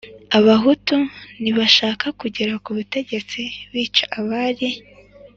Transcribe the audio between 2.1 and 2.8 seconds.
kugera ku